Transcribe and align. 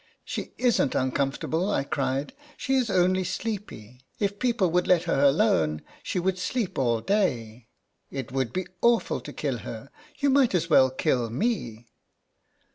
"She 0.25 0.53
isn't 0.57 0.95
uncomfortable," 0.95 1.69
I 1.69 1.83
cried; 1.83 2.33
"she 2.57 2.73
is 2.73 2.89
only 2.89 3.23
sleepy. 3.23 4.01
If 4.17 4.39
people 4.39 4.71
would 4.71 4.87
let 4.87 5.03
her 5.03 5.21
alone, 5.21 5.83
she 6.01 6.17
would 6.17 6.39
sleep 6.39 6.79
all 6.79 7.01
day. 7.01 7.67
INTR 8.11 8.17
OD 8.17 8.17
UCTION. 8.17 8.25
2 8.25 8.25
1 8.25 8.25
It 8.25 8.31
would 8.31 8.51
be 8.53 8.67
awful 8.81 9.21
to 9.21 9.31
kill 9.31 9.57
her. 9.59 9.91
You 10.17 10.31
might 10.31 10.55
as 10.55 10.71
well 10.71 10.89
kill 10.89 11.29
me!" 11.29 11.85